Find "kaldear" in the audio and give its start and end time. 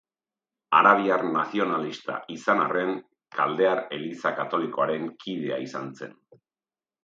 3.37-3.85